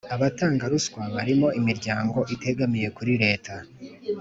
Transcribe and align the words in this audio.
abatanga 0.15 0.63
ruswa 0.71 1.01
barimo 1.15 1.47
Imiryango 1.59 2.17
itegamiye 2.33 2.87
kuri 2.97 3.13
leta 3.23 3.53